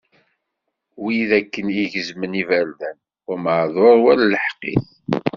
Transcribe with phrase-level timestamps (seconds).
[1.03, 4.87] Wid akken i gezzmen iberdan, wa meɛdur, wa d lḥeqq-is.